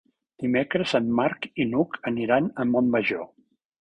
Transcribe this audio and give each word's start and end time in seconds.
Dimecres 0.43 0.93
en 0.99 1.11
Marc 1.19 1.45
i 1.65 1.67
n'Hug 1.73 1.99
aniran 2.13 2.49
a 2.65 2.67
Montmajor. 2.71 3.23